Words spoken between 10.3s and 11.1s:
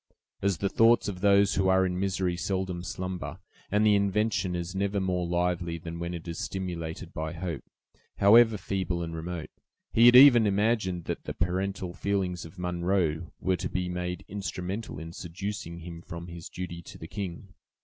imagined